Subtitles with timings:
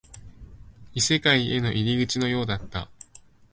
[0.95, 2.89] 異世界への入り口のようだった